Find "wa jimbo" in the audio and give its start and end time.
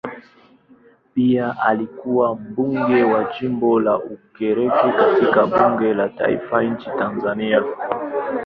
3.03-3.79